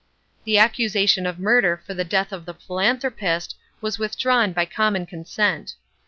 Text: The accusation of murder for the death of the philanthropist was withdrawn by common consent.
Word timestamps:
The 0.45 0.57
accusation 0.57 1.27
of 1.27 1.37
murder 1.37 1.77
for 1.85 1.93
the 1.93 2.03
death 2.03 2.31
of 2.33 2.47
the 2.47 2.55
philanthropist 2.55 3.55
was 3.81 3.99
withdrawn 3.99 4.51
by 4.51 4.65
common 4.65 5.05
consent. 5.05 5.75